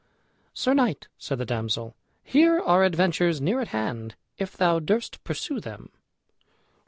[0.55, 1.93] "Sir knight," said the damsel,
[2.23, 5.91] "here are adventures near at hand, if thou durst pursue them."